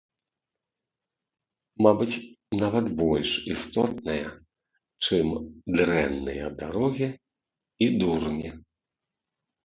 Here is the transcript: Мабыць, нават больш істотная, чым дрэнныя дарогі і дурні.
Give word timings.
Мабыць, 1.85 2.21
нават 2.63 2.85
больш 3.01 3.29
істотная, 3.55 4.25
чым 5.05 5.27
дрэнныя 5.75 6.45
дарогі 6.63 7.09
і 7.89 7.91
дурні. 8.01 8.51